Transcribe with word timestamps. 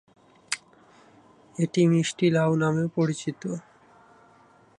এটি 1.55 1.81
মিষ্টি 1.91 2.27
লাউ 2.29 2.51
নামেও 2.61 2.87
পরিচিত। 2.97 3.41